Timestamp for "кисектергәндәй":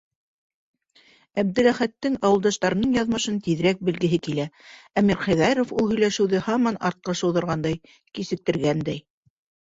8.21-8.99